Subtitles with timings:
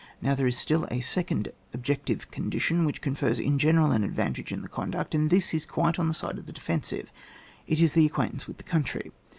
[0.19, 4.51] Now, there is still a second ob jective condition which confers in general an advantage
[4.51, 7.11] in the conduct, and this is quite on the side of the defensive:
[7.67, 9.11] it is the acquaintance with the country.